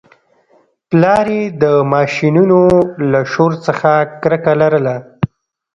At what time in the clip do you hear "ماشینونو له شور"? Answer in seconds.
1.93-3.51